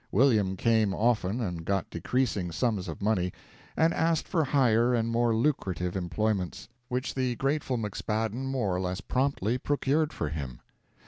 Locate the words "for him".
10.11-10.59